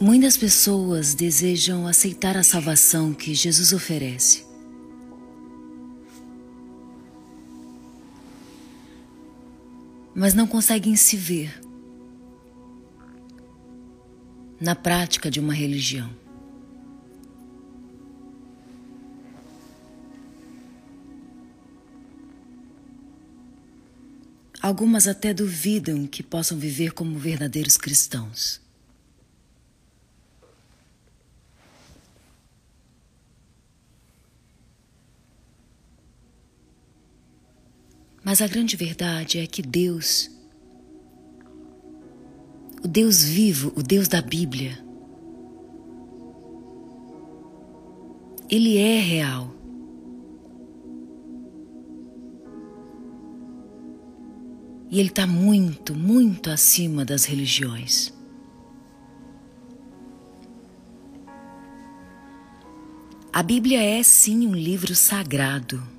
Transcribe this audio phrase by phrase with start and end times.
[0.00, 4.44] Muitas pessoas desejam aceitar a salvação que Jesus oferece.
[10.12, 11.60] Mas não conseguem se ver
[14.60, 16.10] na prática de uma religião.
[24.60, 28.63] Algumas até duvidam que possam viver como verdadeiros cristãos.
[38.34, 40.28] Mas a grande verdade é que Deus,
[42.82, 44.76] o Deus vivo, o Deus da Bíblia,
[48.50, 49.54] Ele é real.
[54.90, 58.12] E Ele está muito, muito acima das religiões.
[63.32, 65.94] A Bíblia é sim um livro sagrado.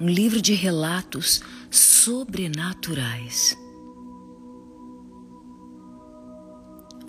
[0.00, 3.56] Um livro de relatos sobrenaturais.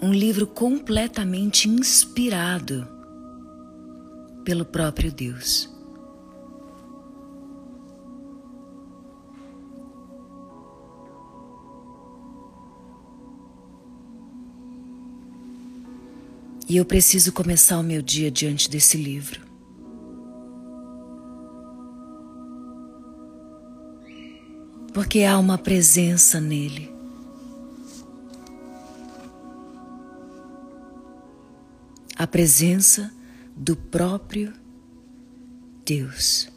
[0.02, 2.88] Um livro completamente inspirado
[4.44, 5.74] pelo próprio Deus.
[16.68, 19.55] E eu preciso começar o meu dia diante desse livro.
[24.96, 26.90] Porque há uma presença nele.
[32.16, 33.14] A presença
[33.58, 34.54] do próprio
[35.84, 36.50] Deus.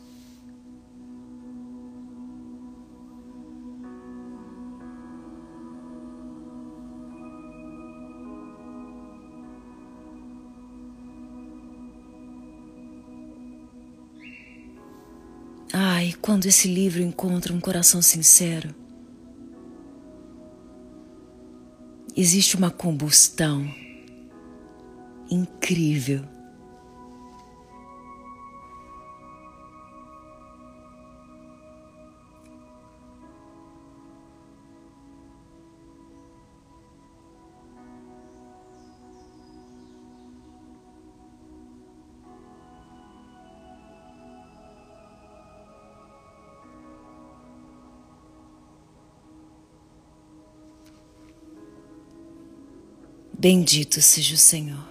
[16.20, 18.74] Quando esse livro encontra um coração sincero,
[22.16, 23.68] existe uma combustão
[25.30, 26.24] incrível
[53.38, 54.84] Bendito seja o Senhor.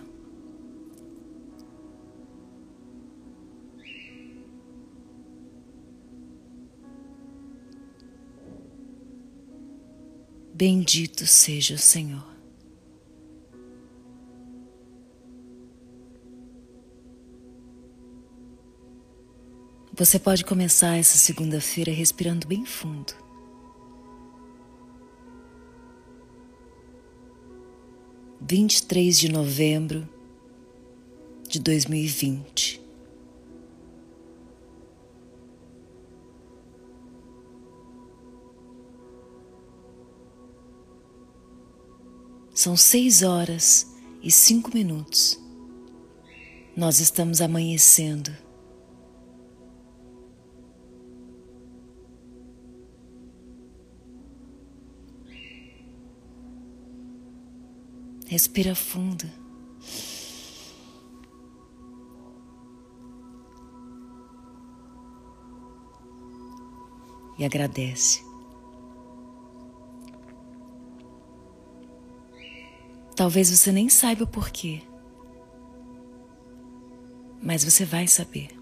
[10.53, 12.25] Bendito seja o Senhor.
[19.93, 23.26] Você pode começar essa segunda-feira respirando bem fundo.
[28.49, 30.07] 23 de novembro
[31.49, 32.81] de 2020.
[42.53, 43.93] São seis horas
[44.23, 45.37] e cinco minutos.
[46.73, 48.31] Nós estamos amanhecendo.
[58.27, 59.25] Respira fundo.
[67.39, 68.25] E agradece.
[73.15, 74.81] Talvez você nem saiba o porquê,
[77.41, 78.56] mas você vai saber.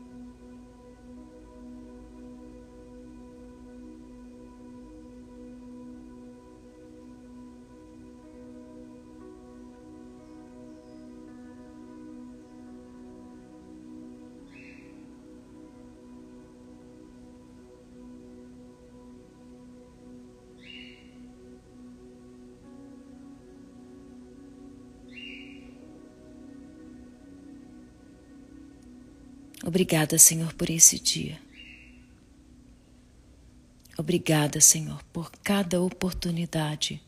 [29.75, 31.38] Obrigada, Senhor, por esse dia.
[33.98, 37.01] Obrigada, Senhor, por cada oportunidade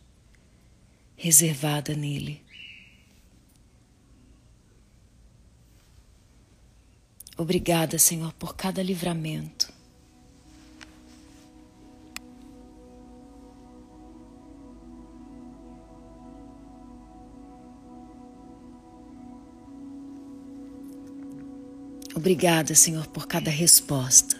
[1.15, 2.43] reservada nele.
[7.37, 9.71] Obrigada, Senhor, por cada livramento.
[22.17, 24.35] Obrigada, Senhor, por cada resposta.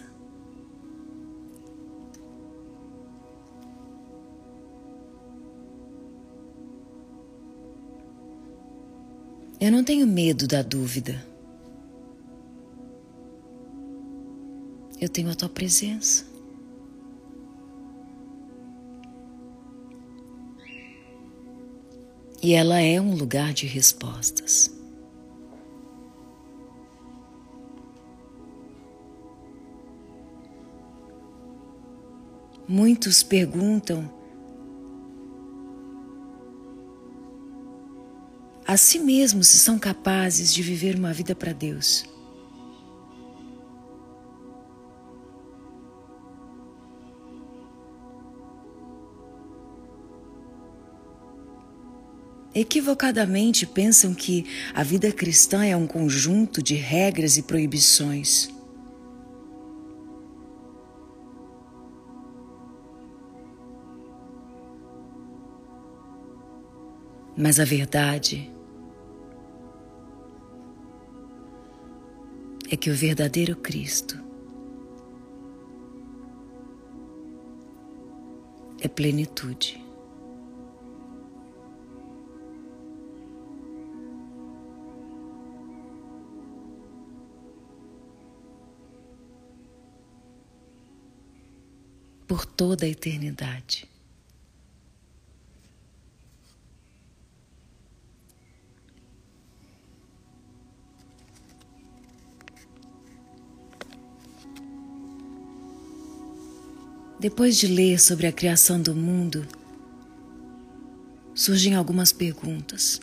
[9.60, 11.24] Eu não tenho medo da dúvida.
[15.00, 16.26] Eu tenho a tua presença.
[22.42, 24.77] E ela é um lugar de respostas.
[32.68, 34.12] Muitos perguntam
[38.66, 42.04] a si mesmos se são capazes de viver uma vida para Deus.
[52.54, 54.44] Equivocadamente pensam que
[54.74, 58.57] a vida cristã é um conjunto de regras e proibições.
[67.40, 68.50] Mas a verdade
[72.68, 74.18] é que o verdadeiro Cristo
[78.80, 79.80] é plenitude.
[92.26, 93.88] Por toda a eternidade.
[107.28, 109.46] Depois de ler sobre a criação do mundo,
[111.34, 113.02] surgem algumas perguntas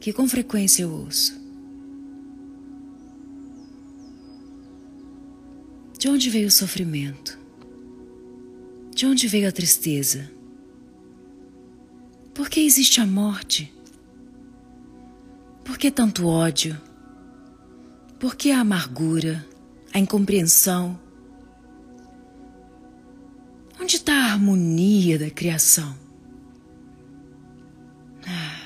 [0.00, 1.38] que com frequência eu ouço.
[5.98, 7.38] De onde veio o sofrimento?
[8.94, 10.30] De onde veio a tristeza?
[12.32, 13.70] Por que existe a morte?
[15.62, 16.80] Por que tanto ódio?
[18.18, 19.46] Por que a amargura,
[19.92, 21.03] a incompreensão?
[23.84, 25.94] Onde está a harmonia da criação?
[28.26, 28.62] Ah.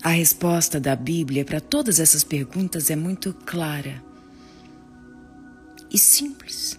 [0.00, 4.00] A resposta da Bíblia para todas essas perguntas é muito clara
[5.90, 6.78] e simples.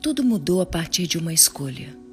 [0.00, 2.05] Tudo mudou a partir de uma escolha.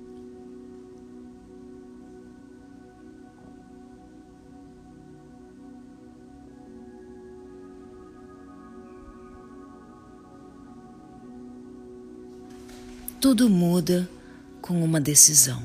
[13.24, 14.10] Tudo muda
[14.62, 15.64] com uma decisão.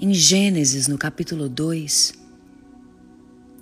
[0.00, 2.14] Em Gênesis, no capítulo 2,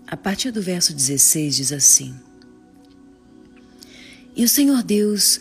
[0.07, 2.15] a partir do verso 16, diz assim:
[4.37, 5.41] E o Senhor Deus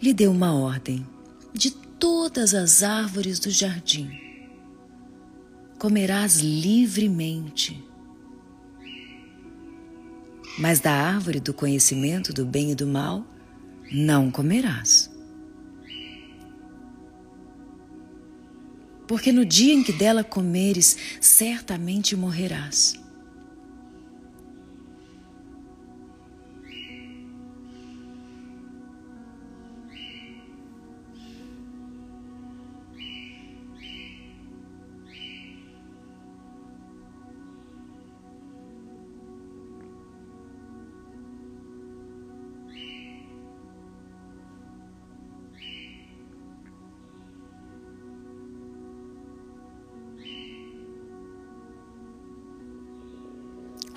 [0.00, 1.06] lhe deu uma ordem
[1.52, 4.29] de todas as árvores do jardim
[5.80, 7.82] comerás livremente.
[10.58, 13.26] Mas da árvore do conhecimento do bem e do mal
[13.90, 15.10] não comerás.
[19.08, 23.00] Porque no dia em que dela comeres, certamente morrerás.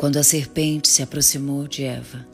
[0.04, 2.28] Quando a serpente se aproximou de Eva.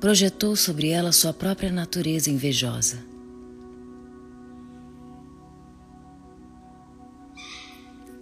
[0.00, 3.04] Projetou sobre ela sua própria natureza invejosa.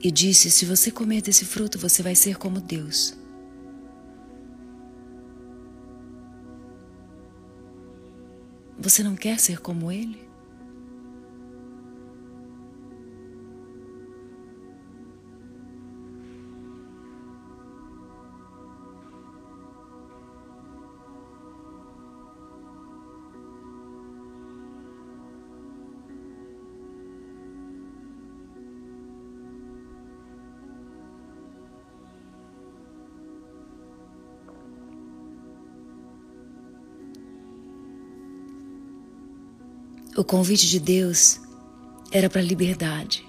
[0.03, 3.17] E disse: Se você comer desse fruto, você vai ser como Deus.
[8.77, 10.24] Você não quer ser como Ele?
[40.17, 41.41] O convite de Deus
[42.13, 43.27] era para a liberdade.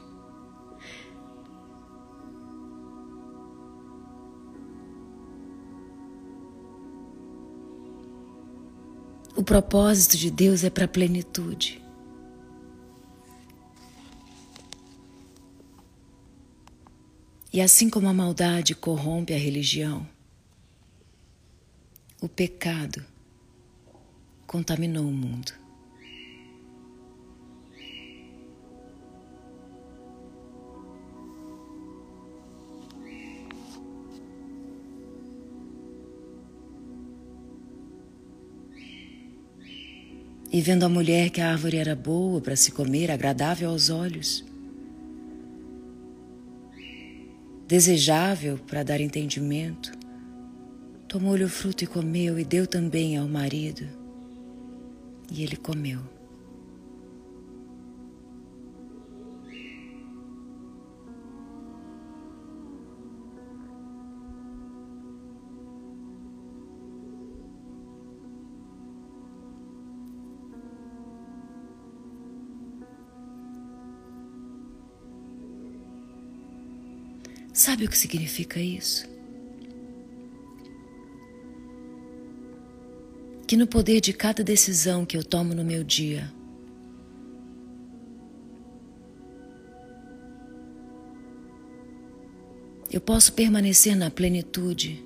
[9.36, 11.84] O propósito de Deus é para a plenitude.
[17.51, 20.08] E assim como a maldade corrompe a religião,
[22.22, 23.04] o pecado
[24.46, 25.64] contaminou o mundo.
[40.55, 44.41] E vendo a mulher que a árvore era boa para se comer, agradável aos olhos,
[47.67, 49.91] desejável para dar entendimento,
[51.09, 53.85] tomou-lhe o fruto e comeu, e deu também ao marido,
[55.29, 56.00] e ele comeu.
[77.75, 79.05] Sabe o que significa isso?
[83.46, 86.32] Que no poder de cada decisão que eu tomo no meu dia,
[92.89, 95.03] eu posso permanecer na plenitude.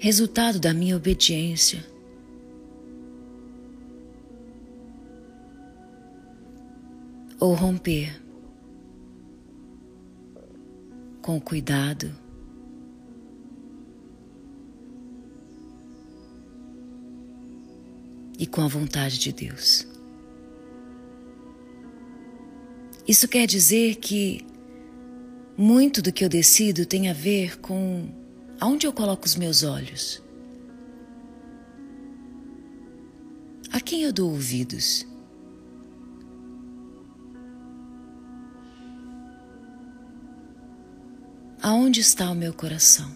[0.00, 1.93] Resultado da minha obediência.
[7.44, 8.22] Ou romper
[11.20, 12.10] com cuidado.
[18.38, 19.86] E com a vontade de Deus.
[23.06, 24.44] Isso quer dizer que
[25.56, 28.08] muito do que eu decido tem a ver com
[28.58, 30.22] aonde eu coloco os meus olhos.
[33.70, 35.06] A quem eu dou ouvidos?
[41.66, 43.10] Aonde está o meu coração?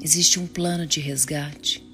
[0.00, 1.85] Existe um plano de resgate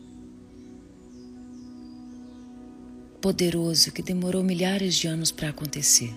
[3.23, 6.13] poderoso que demorou milhares de anos para acontecer.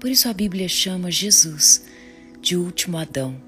[0.00, 1.84] Por isso a Bíblia chama Jesus
[2.42, 3.40] de último Adão.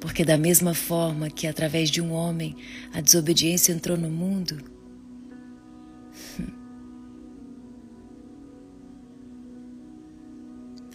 [0.00, 2.54] Porque, da mesma forma que através de um homem
[2.94, 4.62] a desobediência entrou no mundo,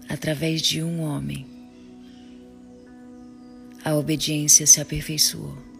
[0.07, 1.45] através de um homem,
[3.83, 5.70] a obediência se aperfeiçoou.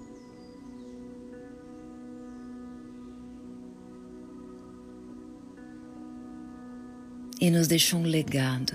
[7.42, 8.74] E nos deixou um legado.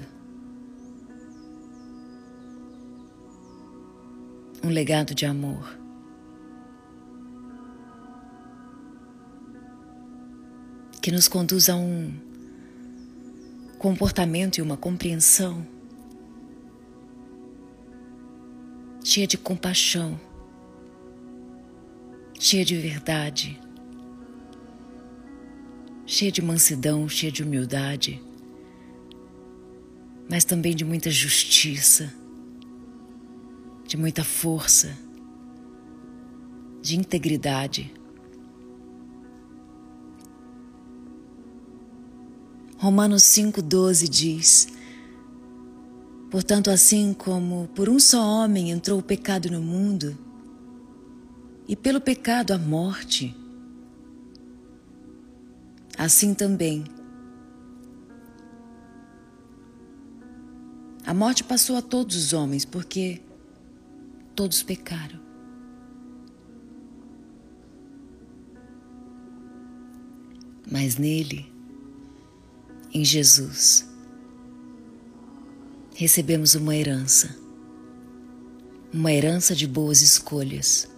[4.64, 5.78] Um legado de amor.
[11.00, 12.12] Que nos conduz a um
[13.78, 15.64] comportamento e uma compreensão
[19.04, 20.18] cheia de compaixão,
[22.40, 23.60] cheia de verdade,
[26.04, 28.20] cheia de mansidão, cheia de humildade
[30.28, 32.12] mas também de muita justiça,
[33.86, 34.96] de muita força,
[36.82, 37.92] de integridade.
[42.76, 44.68] Romanos 5,12 diz:
[46.30, 50.16] Portanto, assim como por um só homem entrou o pecado no mundo,
[51.68, 53.34] e pelo pecado a morte,
[55.96, 56.84] assim também
[61.06, 63.22] A morte passou a todos os homens, porque
[64.34, 65.20] todos pecaram.
[70.68, 71.46] Mas nele,
[72.92, 73.88] em Jesus,
[75.94, 77.38] recebemos uma herança,
[78.92, 80.88] uma herança de boas escolhas.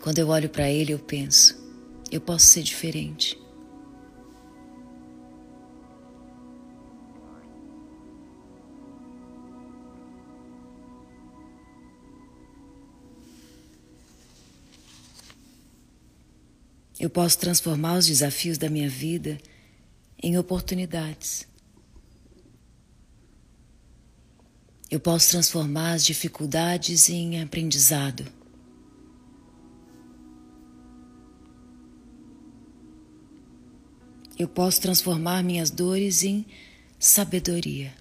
[0.00, 1.56] Quando eu olho para ele, eu penso:
[2.10, 3.38] eu posso ser diferente.
[16.98, 19.38] Eu posso transformar os desafios da minha vida
[20.22, 21.48] em oportunidades.
[24.90, 28.39] Eu posso transformar as dificuldades em aprendizado.
[34.40, 36.46] Eu posso transformar minhas dores em
[36.98, 37.92] sabedoria.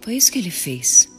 [0.00, 1.11] Foi isso que ele fez.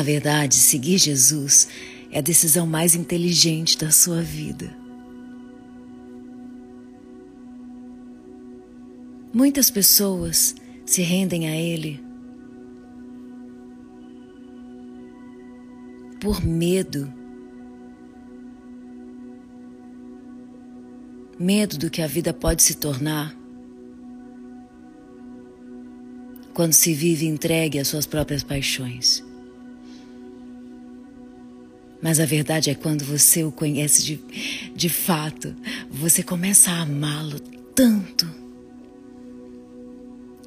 [0.00, 1.68] Na verdade, seguir Jesus
[2.10, 4.74] é a decisão mais inteligente da sua vida.
[9.30, 10.54] Muitas pessoas
[10.86, 12.02] se rendem a Ele
[16.18, 17.12] por medo.
[21.38, 23.36] Medo do que a vida pode se tornar
[26.54, 29.28] quando se vive entregue às suas próprias paixões.
[32.02, 34.20] Mas a verdade é quando você o conhece de,
[34.74, 35.54] de fato,
[35.90, 37.38] você começa a amá-lo
[37.74, 38.28] tanto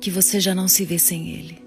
[0.01, 1.62] que você já não se vê sem ele.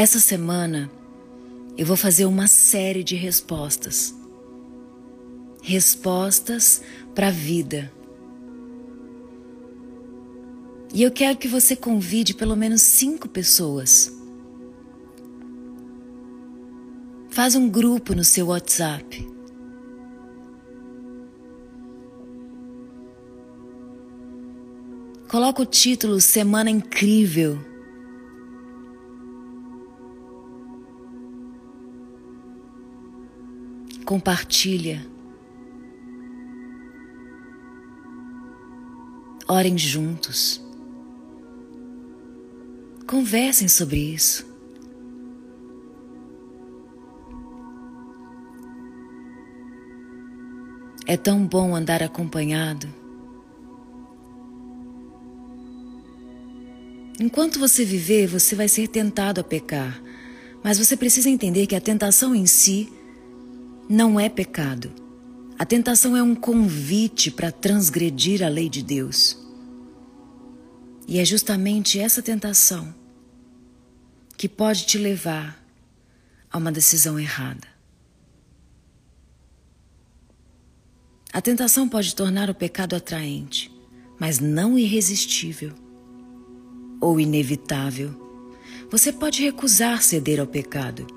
[0.00, 0.90] Essa semana
[1.76, 4.14] eu vou fazer uma série de respostas.
[5.62, 6.80] Respostas
[7.14, 7.92] para a vida.
[10.94, 14.10] E eu quero que você convide pelo menos cinco pessoas.
[17.28, 19.28] Faz um grupo no seu WhatsApp.
[25.28, 27.69] Coloca o título Semana Incrível
[34.10, 35.06] compartilha.
[39.46, 40.60] Orem juntos.
[43.06, 44.44] Conversem sobre isso.
[51.06, 52.92] É tão bom andar acompanhado.
[57.20, 60.02] Enquanto você viver, você vai ser tentado a pecar,
[60.64, 62.92] mas você precisa entender que a tentação em si
[63.90, 64.92] não é pecado.
[65.58, 69.36] A tentação é um convite para transgredir a lei de Deus.
[71.08, 72.94] E é justamente essa tentação
[74.36, 75.60] que pode te levar
[76.52, 77.66] a uma decisão errada.
[81.32, 83.72] A tentação pode tornar o pecado atraente,
[84.20, 85.72] mas não irresistível
[87.00, 88.14] ou inevitável.
[88.88, 91.08] Você pode recusar ceder ao pecado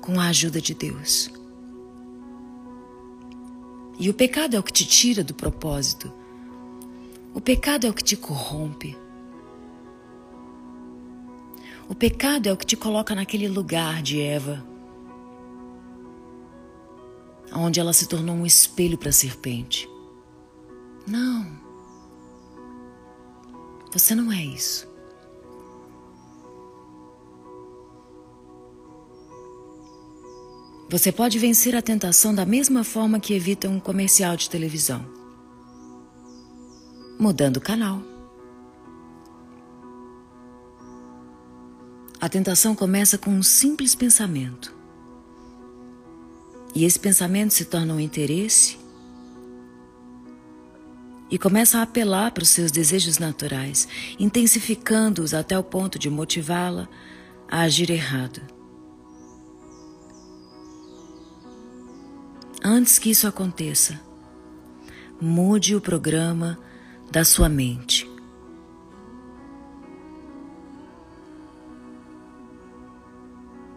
[0.00, 1.28] com a ajuda de Deus.
[3.98, 6.12] E o pecado é o que te tira do propósito.
[7.34, 8.96] O pecado é o que te corrompe.
[11.88, 14.66] O pecado é o que te coloca naquele lugar de Eva,
[17.52, 19.88] onde ela se tornou um espelho para a serpente.
[21.06, 21.46] Não.
[23.92, 24.88] Você não é isso.
[30.88, 35.04] Você pode vencer a tentação da mesma forma que evita um comercial de televisão,
[37.18, 38.00] mudando o canal.
[42.20, 44.72] A tentação começa com um simples pensamento.
[46.72, 48.78] E esse pensamento se torna um interesse
[51.28, 53.88] e começa a apelar para os seus desejos naturais,
[54.20, 56.88] intensificando-os até o ponto de motivá-la
[57.48, 58.55] a agir errado.
[62.62, 64.00] Antes que isso aconteça,
[65.20, 66.58] mude o programa
[67.10, 68.10] da sua mente.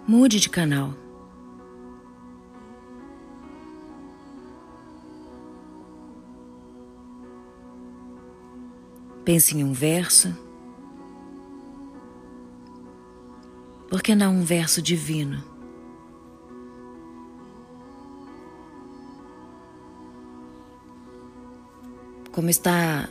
[0.08, 0.96] Mude de canal.
[9.24, 10.36] Pense em um verso.
[13.88, 15.49] Por que não um verso divino?
[22.32, 23.10] Como está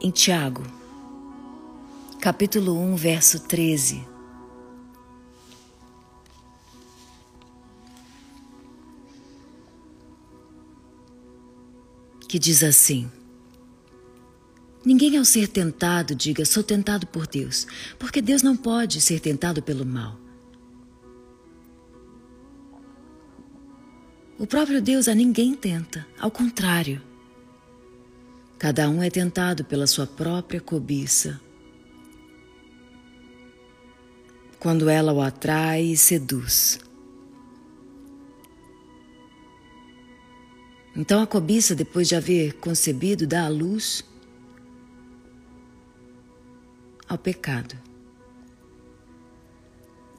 [0.00, 0.62] em Tiago,
[2.20, 4.04] capítulo 1, verso 13.
[12.28, 13.08] Que diz assim:
[14.84, 17.66] Ninguém ao ser tentado diga sou tentado por Deus,
[18.00, 20.18] porque Deus não pode ser tentado pelo mal.
[24.38, 27.11] O próprio Deus a ninguém tenta, ao contrário.
[28.62, 31.40] Cada um é tentado pela sua própria cobiça.
[34.60, 36.78] Quando ela o atrai e seduz.
[40.94, 44.04] Então a cobiça, depois de haver concebido, dá à luz
[47.08, 47.76] ao pecado.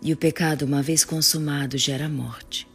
[0.01, 2.67] E o pecado, uma vez consumado, gera morte.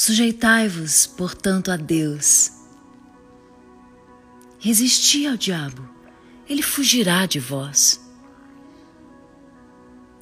[0.00, 2.52] Sujeitai-vos, portanto, a Deus.
[4.60, 5.82] Resisti ao diabo,
[6.48, 8.00] ele fugirá de vós.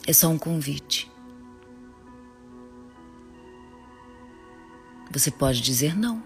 [0.06, 1.12] É só um convite.
[5.12, 6.22] Você pode dizer não.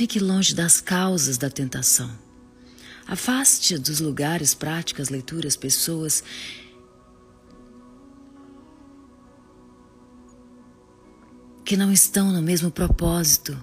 [0.00, 2.10] Fique longe das causas da tentação.
[3.06, 6.24] Afaste dos lugares, práticas, leituras, pessoas
[11.62, 13.62] que não estão no mesmo propósito,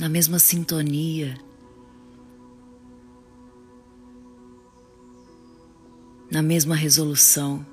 [0.00, 1.38] na mesma sintonia,
[6.30, 7.66] na mesma resolução.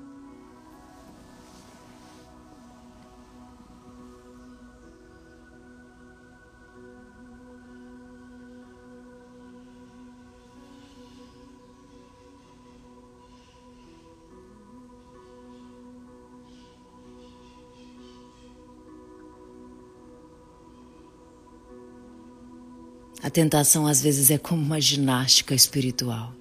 [23.30, 26.34] A tentação às vezes é como uma ginástica espiritual.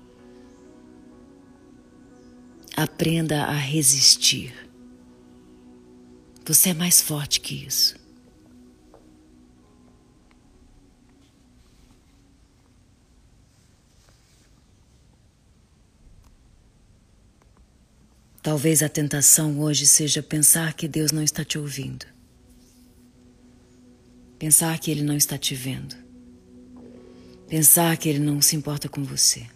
[2.75, 4.51] Aprenda a resistir.
[6.43, 7.95] Você é mais forte que isso.
[18.41, 22.07] Talvez a tentação hoje seja pensar que Deus não está te ouvindo.
[24.39, 26.08] Pensar que Ele não está te vendo.
[27.49, 29.49] Pensar que ele não se importa com você.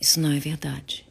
[0.00, 1.04] Isso não é verdade.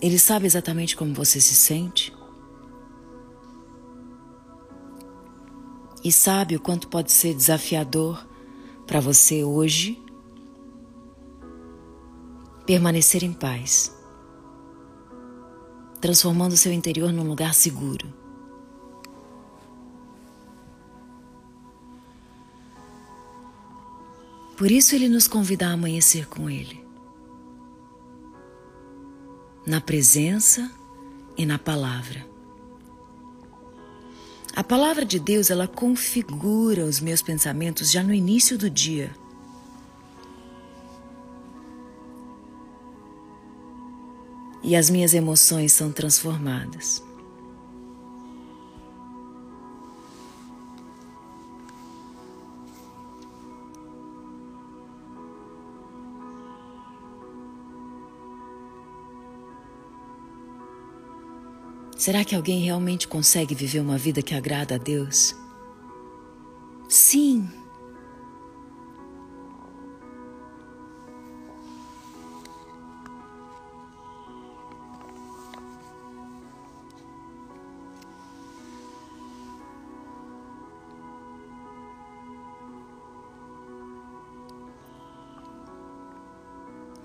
[0.00, 2.10] Ele sabe exatamente como você se sente.
[6.02, 8.31] E sabe o quanto pode ser desafiador
[8.92, 9.98] para você hoje
[12.66, 13.90] permanecer em paz,
[15.98, 18.12] transformando seu interior num lugar seguro.
[24.58, 26.84] Por isso ele nos convida a amanhecer com ele,
[29.66, 30.70] na presença
[31.34, 32.31] e na palavra.
[34.54, 39.10] A palavra de Deus, ela configura os meus pensamentos já no início do dia.
[44.62, 47.02] E as minhas emoções são transformadas.
[62.02, 65.36] Será que alguém realmente consegue viver uma vida que agrada a Deus?
[66.88, 67.48] Sim.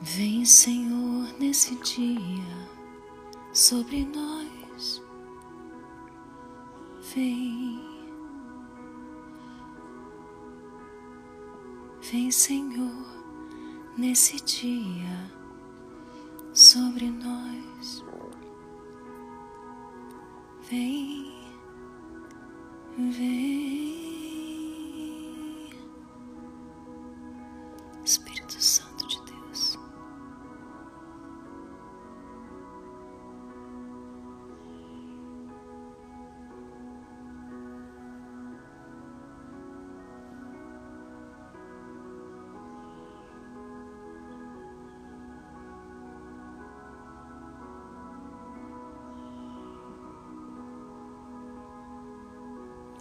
[0.01, 2.67] Vem, Senhor, nesse dia
[3.53, 4.56] sobre nós
[7.13, 7.79] vem,
[12.01, 13.05] vem, Senhor,
[13.97, 15.31] nesse dia
[16.53, 18.03] sobre nós.
[20.69, 21.33] Vem,
[22.97, 24.06] vem.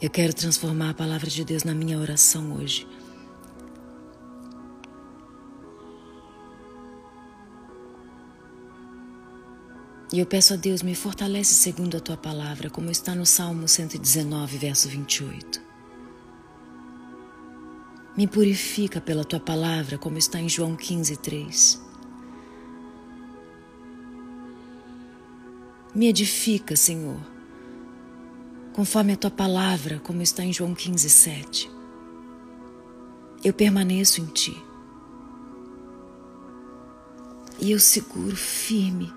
[0.07, 2.87] Eu quero transformar a palavra de Deus na minha oração hoje.
[10.13, 13.67] E eu peço a Deus, me fortalece segundo a tua palavra, como está no Salmo
[13.67, 15.61] 119, verso 28.
[18.17, 21.83] Me purifica pela tua palavra, como está em João 15, 3.
[25.93, 27.36] Me edifica, Senhor
[28.77, 31.71] conforme a tua palavra, como está em João 15, 7.
[33.43, 34.55] Eu permaneço em ti.
[37.59, 39.11] E eu seguro firme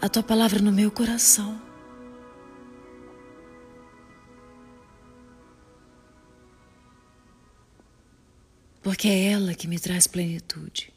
[0.00, 1.60] a tua palavra no meu coração.
[8.84, 10.95] Porque é ela que me traz plenitude.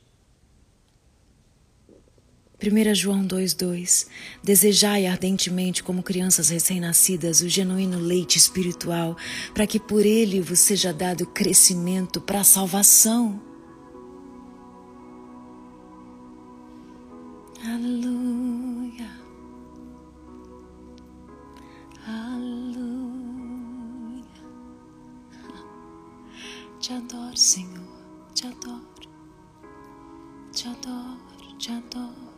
[2.61, 4.07] 1 João 2,2
[4.43, 9.15] Desejai ardentemente, como crianças recém-nascidas, o genuíno leite espiritual,
[9.53, 13.41] para que por ele vos seja dado crescimento para a salvação.
[17.63, 19.09] Aleluia.
[22.05, 22.89] Aleluia.
[26.81, 27.87] Te adoro, Senhor,
[28.33, 28.85] te adoro,
[30.51, 31.17] te adoro,
[31.57, 32.28] te adoro.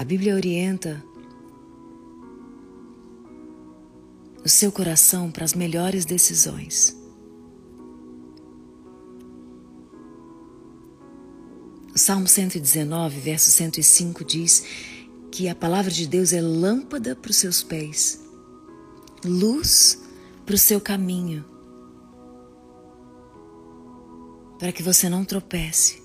[0.00, 1.04] A Bíblia orienta
[4.42, 6.96] o seu coração para as melhores decisões.
[11.94, 14.64] Salmo 119, verso 105 diz
[15.30, 18.22] que a palavra de Deus é lâmpada para os seus pés,
[19.22, 20.00] luz
[20.46, 21.44] para o seu caminho,
[24.58, 25.99] para que você não tropece.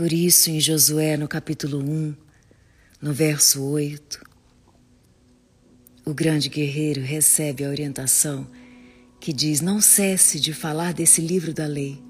[0.00, 2.14] Por isso, em Josué, no capítulo 1,
[3.02, 4.18] no verso 8,
[6.06, 8.46] o grande guerreiro recebe a orientação
[9.20, 12.02] que diz: não cesse de falar desse livro da lei.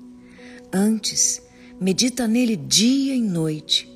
[0.73, 1.43] Antes,
[1.81, 3.91] medita nele dia e noite,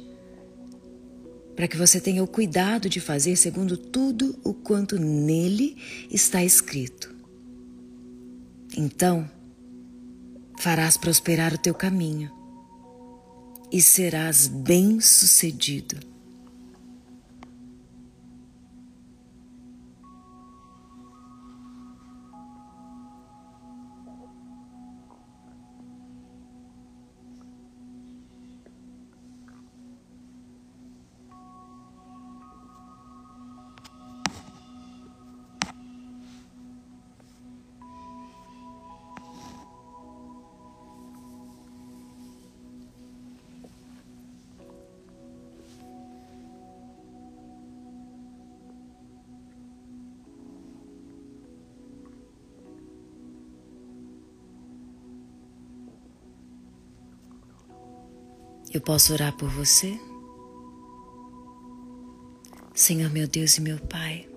[1.54, 5.76] para que você tenha o cuidado de fazer segundo tudo o quanto nele
[6.10, 7.14] está escrito.
[8.76, 9.30] Então,
[10.58, 12.33] farás prosperar o teu caminho
[13.74, 16.13] e serás bem-sucedido.
[58.74, 59.96] Eu posso orar por você?
[62.74, 64.28] Senhor meu Deus e meu Pai,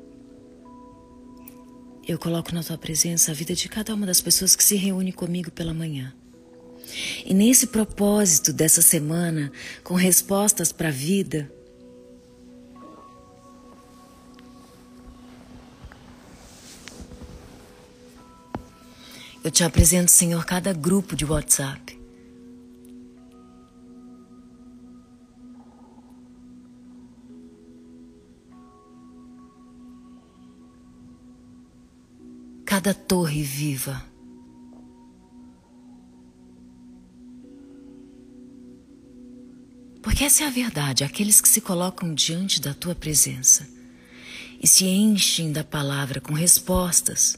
[2.08, 5.12] eu coloco na tua presença a vida de cada uma das pessoas que se reúne
[5.12, 6.14] comigo pela manhã.
[7.26, 9.52] E nesse propósito dessa semana,
[9.84, 11.52] com respostas para a vida,
[19.44, 21.97] eu te apresento, Senhor, cada grupo de WhatsApp
[32.88, 34.02] cada torre viva.
[40.02, 43.68] Porque essa é a verdade, aqueles que se colocam diante da tua presença
[44.62, 47.38] e se enchem da palavra com respostas.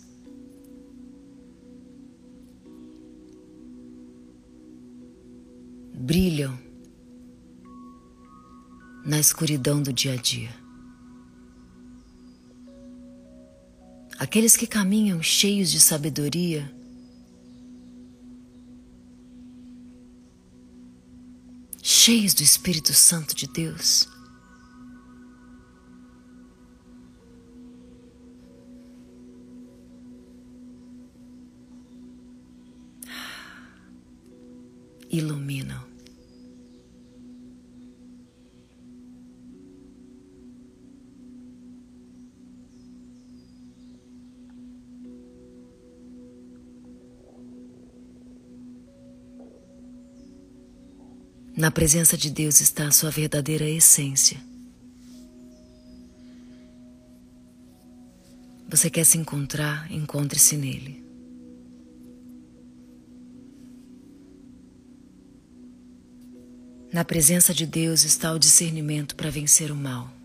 [5.96, 6.60] Brilham
[9.04, 10.69] na escuridão do dia a dia.
[14.20, 16.70] Aqueles que caminham cheios de sabedoria,
[21.82, 24.10] cheios do Espírito Santo de Deus.
[35.10, 35.89] Iluminam.
[51.60, 54.38] Na presença de Deus está a sua verdadeira essência.
[58.70, 59.92] Você quer se encontrar?
[59.92, 61.04] Encontre-se nele.
[66.94, 70.19] Na presença de Deus está o discernimento para vencer o mal.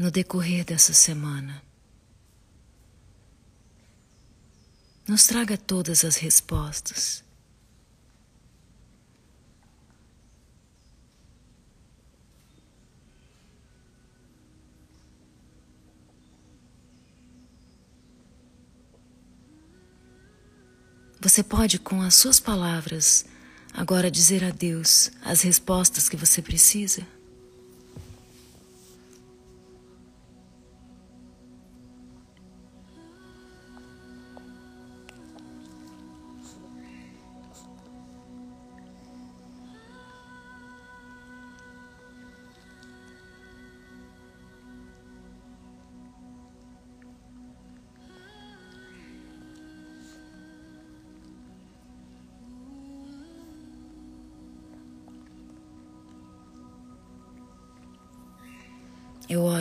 [0.00, 1.62] No decorrer dessa semana.
[5.06, 7.22] Nos traga todas as respostas.
[21.20, 23.26] Você pode, com as suas palavras,
[23.74, 27.06] agora dizer a Deus as respostas que você precisa?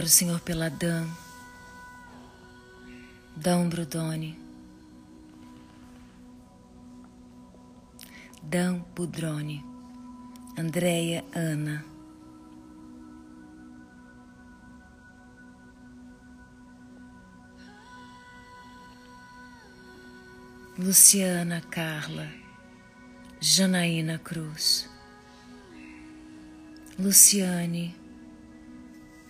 [0.10, 1.08] Senhor, pela Dan,
[3.36, 4.36] Dan Brudoni,
[8.42, 9.62] Dan Budrone,
[10.58, 11.86] Andréia Ana,
[20.80, 22.28] Luciana Carla,
[23.40, 24.90] Janaína Cruz,
[26.98, 28.09] Luciane,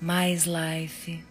[0.01, 1.23] mais life.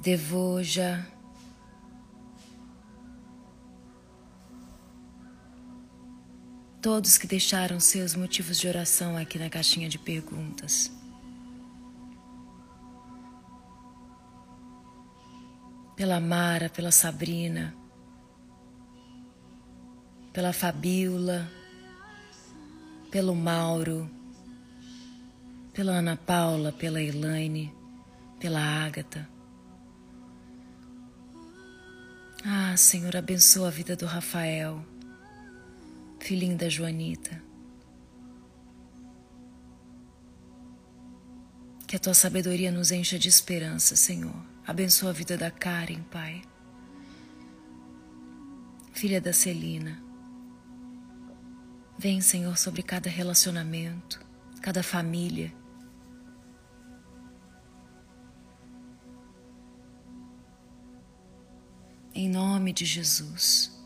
[0.00, 1.06] Devoja.
[6.80, 10.90] Todos que deixaram seus motivos de oração aqui na caixinha de perguntas.
[15.94, 17.76] Pela Mara, pela Sabrina,
[20.32, 21.50] pela Fabiola,
[23.10, 24.08] pelo Mauro,
[25.72, 27.72] pela Ana Paula, pela Elaine,
[28.38, 29.28] pela Ágata.
[32.44, 34.84] Ah, Senhor, abençoa a vida do Rafael,
[36.18, 37.42] filhinho da Joanita.
[41.86, 44.34] Que a tua sabedoria nos encha de esperança, Senhor.
[44.64, 46.40] Abençoa a vida da Karen, Pai.
[48.92, 50.09] Filha da Celina.
[52.02, 54.24] Vem, Senhor, sobre cada relacionamento,
[54.62, 55.52] cada família.
[62.14, 63.78] Em nome de Jesus.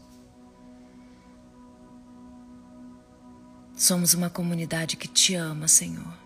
[3.74, 6.16] Somos uma comunidade que te ama, Senhor.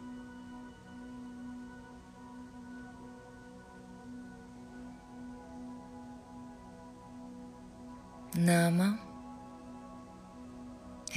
[8.36, 9.07] Nama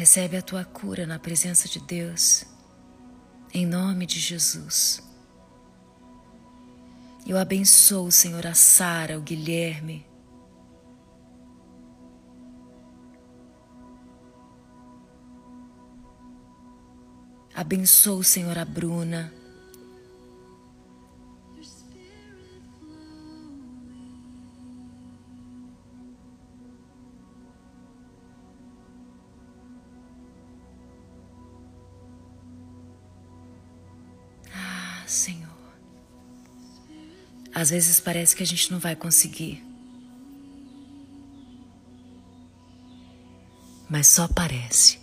[0.01, 2.43] recebe a tua cura na presença de Deus,
[3.53, 4.99] em nome de Jesus.
[7.23, 10.03] Eu abençoo, Senhor, a Sara, o Guilherme.
[17.53, 19.31] Abençoo, Senhor, a Bruna.
[37.61, 39.63] Às vezes parece que a gente não vai conseguir.
[43.87, 44.99] Mas só parece.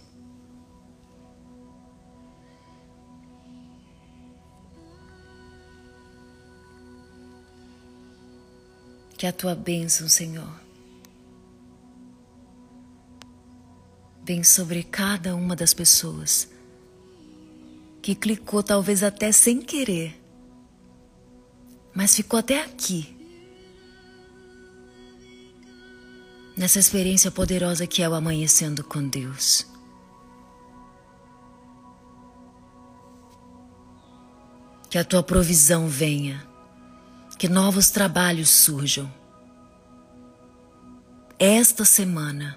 [9.16, 10.52] Que a tua bênção, Senhor,
[14.24, 16.48] vem sobre cada uma das pessoas
[18.02, 20.20] que clicou talvez até sem querer,
[21.98, 23.12] mas ficou até aqui.
[26.56, 29.66] Nessa experiência poderosa que é o amanhecendo com Deus.
[34.88, 36.46] Que a tua provisão venha,
[37.36, 39.12] que novos trabalhos surjam.
[41.36, 42.56] Esta semana,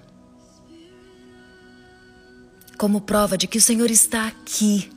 [2.78, 4.88] como prova de que o Senhor está aqui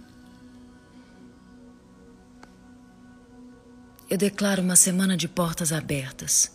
[4.09, 6.51] eu declaro uma semana de portas abertas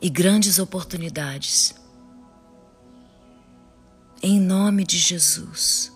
[0.00, 1.74] e grandes oportunidades.
[4.22, 5.92] Em nome de Jesus.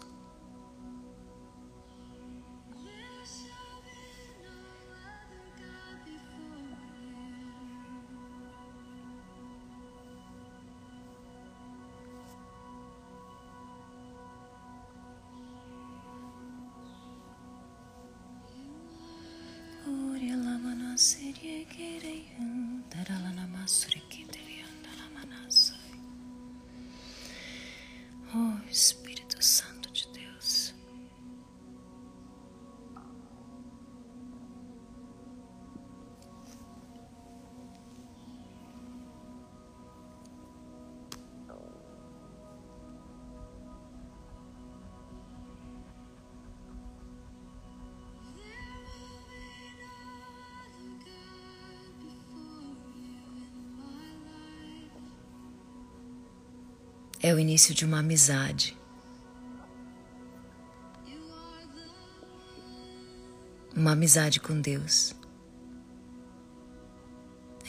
[28.37, 29.74] Oh, Espírito Santo
[57.27, 58.77] É o início de uma amizade.
[63.75, 65.15] Uma amizade com Deus.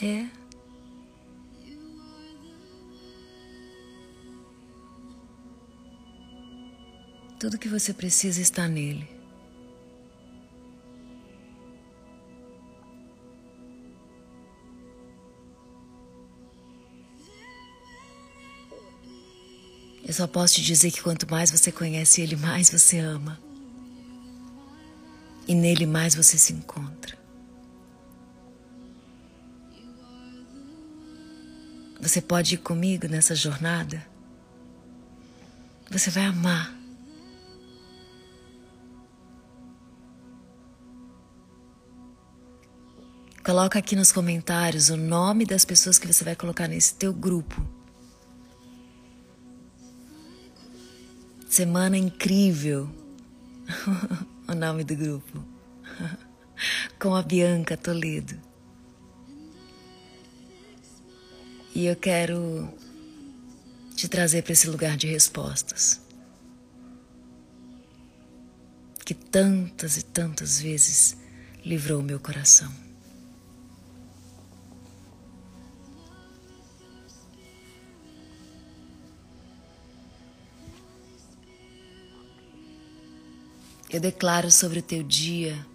[0.02, 0.28] É.
[7.40, 9.15] Tudo que você precisa está nele.
[20.16, 23.38] Só posso te dizer que quanto mais você conhece Ele, mais você ama.
[25.46, 27.16] E nele mais você se encontra.
[32.00, 34.06] Você pode ir comigo nessa jornada?
[35.90, 36.74] Você vai amar.
[43.44, 47.75] Coloca aqui nos comentários o nome das pessoas que você vai colocar nesse teu grupo.
[51.56, 52.86] Semana incrível.
[54.46, 55.42] o nome do grupo.
[57.00, 58.38] Com a Bianca Toledo.
[61.74, 62.70] E eu quero
[63.94, 65.98] te trazer para esse lugar de respostas.
[69.02, 71.16] Que tantas e tantas vezes
[71.64, 72.70] livrou meu coração.
[83.96, 85.66] Eu declaro sobre o teu dia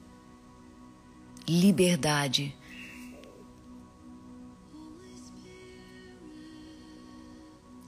[1.48, 2.56] liberdade.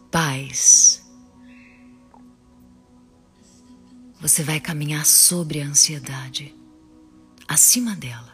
[0.09, 1.05] Paz.
[4.19, 6.55] Você vai caminhar sobre a ansiedade,
[7.47, 8.33] acima dela,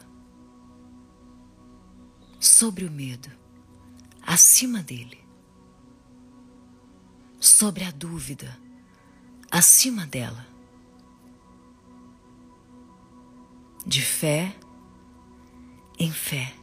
[2.40, 3.30] sobre o medo,
[4.22, 5.20] acima dele,
[7.42, 8.58] sobre a dúvida,
[9.52, 10.48] acima dela,
[13.90, 14.56] de fé
[15.98, 16.54] em fé.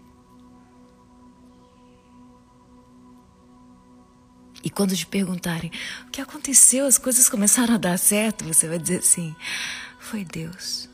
[4.62, 5.70] E quando te perguntarem
[6.06, 9.34] o que aconteceu, as coisas começaram a dar certo, você vai dizer assim:
[9.98, 10.88] foi Deus.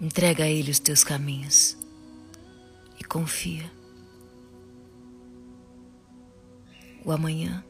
[0.00, 1.76] Entrega a Ele os teus caminhos
[3.00, 3.70] e confia.
[7.04, 7.64] O amanhã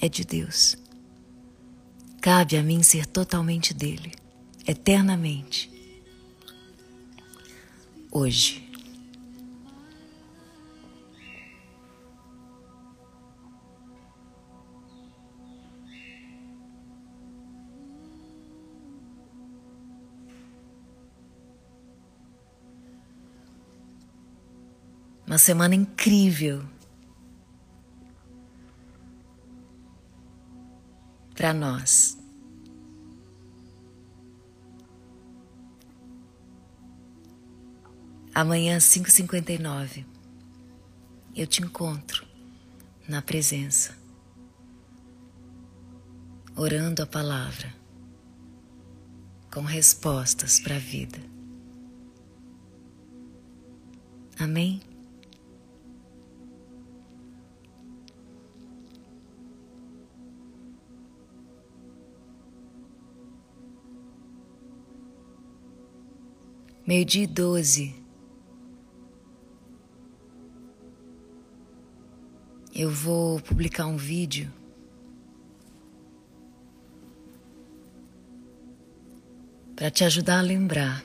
[0.00, 0.76] é de Deus.
[2.20, 4.12] Cabe a mim ser totalmente dele,
[4.66, 5.70] eternamente.
[8.10, 8.71] Hoje.
[25.32, 26.62] Uma semana incrível
[31.34, 32.18] para nós.
[38.34, 40.04] Amanhã, 5h59,
[41.34, 42.26] eu te encontro
[43.08, 43.96] na presença,
[46.54, 47.72] orando a palavra,
[49.50, 51.18] com respostas para a vida.
[54.38, 54.91] Amém?
[66.86, 67.94] Meio-dia e doze.
[72.74, 74.50] Eu vou publicar um vídeo
[79.76, 81.04] para te ajudar a lembrar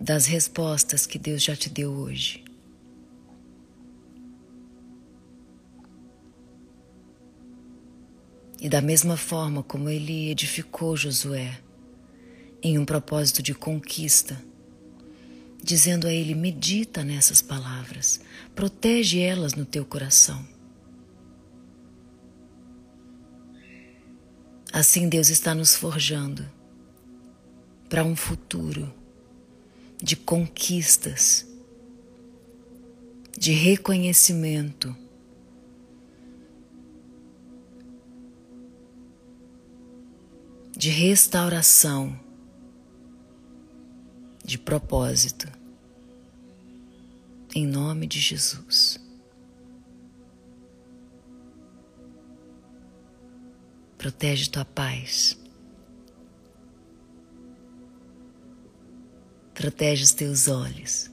[0.00, 2.44] das respostas que Deus já te deu hoje.
[8.60, 11.60] E da mesma forma como ele edificou Josué,
[12.62, 14.42] em um propósito de conquista,
[15.62, 18.20] dizendo a ele: medita nessas palavras,
[18.54, 20.46] protege elas no teu coração.
[24.72, 26.48] Assim Deus está nos forjando
[27.88, 28.92] para um futuro
[30.00, 31.46] de conquistas,
[33.36, 34.94] de reconhecimento.
[40.76, 42.27] De restauração
[44.48, 45.46] de propósito.
[47.54, 48.98] Em nome de Jesus.
[53.98, 55.38] Protege tua paz.
[59.52, 61.10] Protege os teus olhos.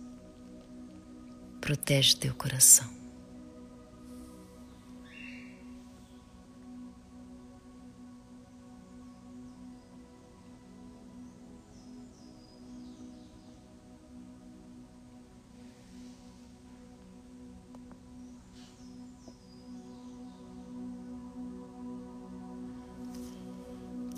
[1.60, 2.95] Protege teu coração.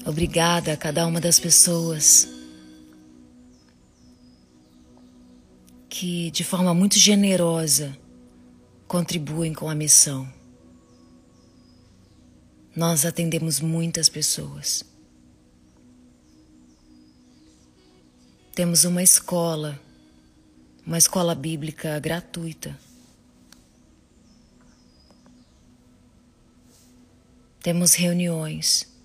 [0.08, 2.30] Obrigada a cada uma das pessoas
[5.90, 7.94] que, de forma muito generosa,
[8.88, 10.26] contribuem com a missão.
[12.74, 14.82] Nós atendemos muitas pessoas.
[18.56, 19.78] Temos uma escola,
[20.86, 22.80] uma escola bíblica gratuita.
[27.62, 28.96] Temos reuniões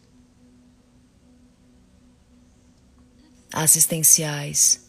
[3.52, 4.80] assistenciais.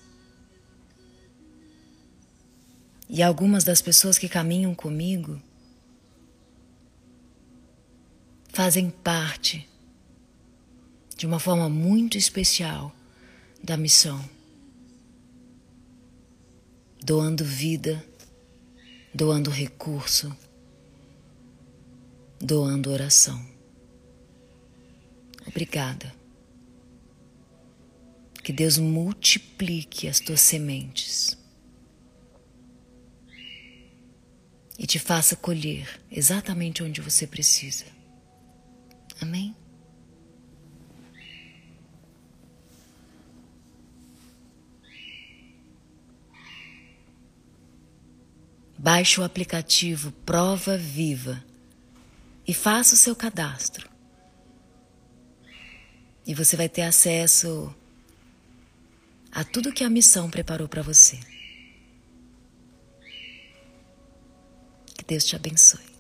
[3.10, 5.40] E algumas das pessoas que caminham comigo
[8.50, 9.68] fazem parte
[11.16, 12.96] de uma forma muito especial
[13.64, 14.24] da missão,
[17.04, 18.04] doando vida,
[19.14, 20.36] doando recurso,
[22.40, 23.44] doando oração.
[25.46, 26.23] Obrigada.
[28.44, 31.38] Que Deus multiplique as tuas sementes
[34.78, 37.86] e te faça colher exatamente onde você precisa.
[39.22, 39.56] Amém?
[48.78, 51.42] Baixe o aplicativo Prova Viva
[52.46, 53.90] e faça o seu cadastro.
[56.28, 57.74] E você vai ter acesso
[59.34, 61.20] a tudo que a missão preparou para você.
[64.96, 65.93] Que Deus te abençoe.